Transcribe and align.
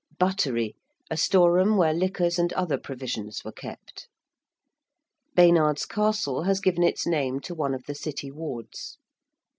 ~buttery~: 0.17 0.73
a 1.11 1.15
storeroom 1.15 1.77
where 1.77 1.93
liquors 1.93 2.39
and 2.39 2.51
other 2.53 2.79
provisions 2.79 3.45
were 3.45 3.51
kept. 3.51 4.07
~Baynard's 5.37 5.85
Castle~ 5.85 6.41
has 6.41 6.59
given 6.59 6.81
its 6.81 7.05
name 7.05 7.39
to 7.41 7.53
one 7.53 7.75
of 7.75 7.83
the 7.83 7.93
City 7.93 8.31
wards. 8.31 8.97